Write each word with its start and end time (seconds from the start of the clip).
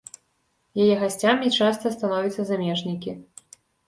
Яе 0.85 0.95
гасцямі 1.01 1.51
часта 1.57 1.91
становяцца 1.97 2.41
замежнікі. 2.51 3.11